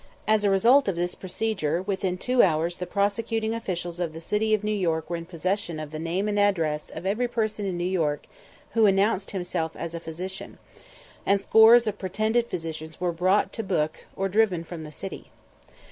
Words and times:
As 0.27 0.43
a 0.43 0.49
result 0.49 0.87
of 0.87 0.95
this 0.95 1.13
procedure, 1.13 1.79
within 1.83 2.17
two 2.17 2.41
hours 2.41 2.77
the 2.77 2.87
prosecuting 2.87 3.53
officials 3.53 3.99
of 3.99 4.13
the 4.13 4.19
city 4.19 4.51
of 4.51 4.63
New 4.63 4.71
York 4.75 5.11
were 5.11 5.15
in 5.15 5.27
possession 5.27 5.79
of 5.79 5.91
the 5.91 5.99
name 5.99 6.27
and 6.27 6.39
address 6.39 6.89
of 6.89 7.05
every 7.05 7.27
person 7.27 7.67
in 7.67 7.77
New 7.77 7.83
York 7.83 8.25
who 8.71 8.87
announced 8.87 9.29
himself 9.29 9.75
as 9.75 9.93
a 9.93 9.99
physician; 9.99 10.57
and 11.23 11.39
scores 11.39 11.85
of 11.85 11.99
pretended 11.99 12.47
physicians 12.47 12.99
were 12.99 13.11
brought 13.11 13.53
to 13.53 13.61
book 13.61 14.05
or 14.15 14.27
driven 14.27 14.63
from 14.63 14.83
the 14.85 14.91
city. 14.91 15.29